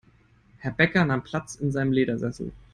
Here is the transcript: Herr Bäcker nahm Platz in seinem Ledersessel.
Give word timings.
Herr 0.57 0.71
Bäcker 0.71 1.05
nahm 1.05 1.21
Platz 1.23 1.53
in 1.57 1.71
seinem 1.71 1.91
Ledersessel. 1.91 2.51